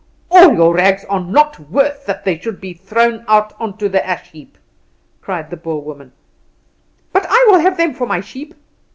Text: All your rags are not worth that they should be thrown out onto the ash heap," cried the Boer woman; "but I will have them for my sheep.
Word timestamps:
All 0.31 0.53
your 0.55 0.73
rags 0.73 1.05
are 1.05 1.19
not 1.19 1.59
worth 1.69 2.07
that 2.07 2.25
they 2.25 2.39
should 2.39 2.59
be 2.59 2.73
thrown 2.73 3.23
out 3.27 3.53
onto 3.59 3.87
the 3.87 4.03
ash 4.03 4.31
heap," 4.31 4.57
cried 5.21 5.51
the 5.51 5.57
Boer 5.57 5.83
woman; 5.83 6.11
"but 7.13 7.27
I 7.29 7.45
will 7.47 7.59
have 7.59 7.77
them 7.77 7.93
for 7.93 8.07
my 8.07 8.19
sheep. 8.19 8.55